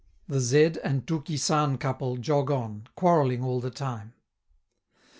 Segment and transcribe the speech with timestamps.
[0.27, 4.13] The Z and Touki San couple jog on, quarrelling all the time.